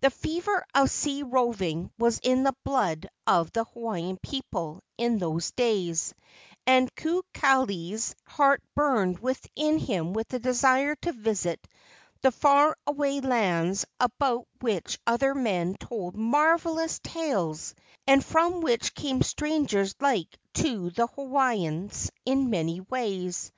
[0.00, 5.52] The fever of sea roving was in the blood of the Hawaiian people in those
[5.52, 6.12] days,
[6.66, 11.64] and Kukali's heart burned within him with the desire to visit
[12.20, 17.76] the far away lands about which other men told marvelous tales
[18.08, 23.52] and from which came strangers like to the Hawaiians in many ways.